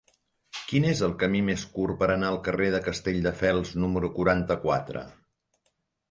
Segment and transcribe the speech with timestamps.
[0.69, 5.05] Quin és el camí més curt per anar al carrer de Castelldefels número quaranta-quatre?